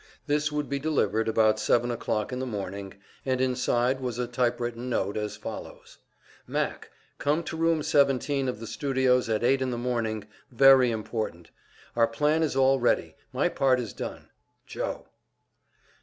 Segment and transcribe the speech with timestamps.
[0.25, 4.89] This would be delivered about seven o'clock in the morning, and inside was a typewritten
[4.89, 5.99] note, as follows:
[6.47, 6.89] "Mac:
[7.19, 10.25] Come to Room 17 of the studios at eight in the morning.
[10.51, 11.51] Very important.
[11.95, 14.29] Our plan is all ready, my part is done.
[14.65, 15.05] Joe."